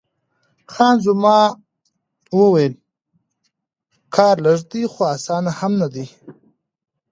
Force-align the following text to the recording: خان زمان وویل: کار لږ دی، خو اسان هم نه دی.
خان 0.73 0.95
زمان 1.05 1.47
وویل: 2.39 2.73
کار 4.15 4.35
لږ 4.45 4.59
دی، 4.71 4.81
خو 4.93 5.01
اسان 5.15 5.43
هم 5.57 5.71
نه 5.81 5.87
دی. 5.93 6.05